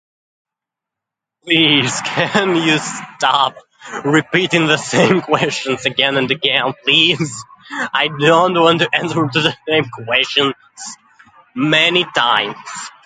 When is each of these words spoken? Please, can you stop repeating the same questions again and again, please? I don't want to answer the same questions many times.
Please, 1.43 2.01
can 2.03 2.55
you 2.55 2.77
stop 2.79 3.55
repeating 4.05 4.65
the 4.67 4.77
same 4.77 5.21
questions 5.21 5.85
again 5.85 6.17
and 6.17 6.29
again, 6.31 6.73
please? 6.83 7.43
I 7.71 8.07
don't 8.19 8.53
want 8.55 8.79
to 8.79 8.89
answer 8.93 9.21
the 9.33 9.55
same 9.67 9.85
questions 10.05 10.53
many 11.55 12.03
times. 12.15 12.57